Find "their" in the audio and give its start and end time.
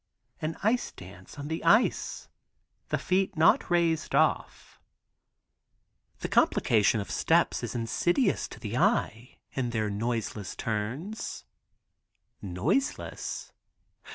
9.69-9.91